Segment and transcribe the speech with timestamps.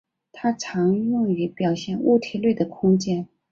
[0.31, 3.27] 它常用于表现物体内的空间。